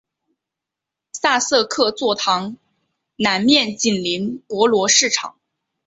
[1.13, 2.57] 萨瑟克座堂
[3.17, 5.37] 南面紧邻博罗市场。